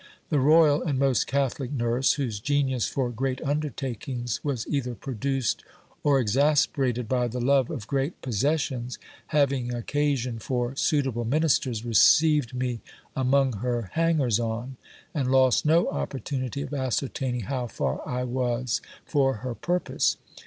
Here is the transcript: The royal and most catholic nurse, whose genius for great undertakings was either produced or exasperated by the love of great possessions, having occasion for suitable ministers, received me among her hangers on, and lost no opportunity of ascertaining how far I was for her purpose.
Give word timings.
The 0.29 0.39
royal 0.39 0.81
and 0.81 0.97
most 0.97 1.27
catholic 1.27 1.71
nurse, 1.71 2.13
whose 2.13 2.39
genius 2.39 2.87
for 2.87 3.11
great 3.11 3.39
undertakings 3.43 4.43
was 4.43 4.65
either 4.67 4.95
produced 4.95 5.63
or 6.03 6.19
exasperated 6.19 7.07
by 7.07 7.27
the 7.27 7.39
love 7.39 7.69
of 7.69 7.85
great 7.85 8.19
possessions, 8.23 8.97
having 9.27 9.71
occasion 9.71 10.39
for 10.39 10.75
suitable 10.75 11.23
ministers, 11.23 11.85
received 11.85 12.55
me 12.55 12.81
among 13.15 13.57
her 13.57 13.91
hangers 13.93 14.39
on, 14.39 14.75
and 15.13 15.29
lost 15.31 15.67
no 15.67 15.87
opportunity 15.89 16.63
of 16.63 16.73
ascertaining 16.73 17.41
how 17.41 17.67
far 17.67 18.01
I 18.03 18.23
was 18.23 18.81
for 19.05 19.35
her 19.45 19.53
purpose. 19.53 20.17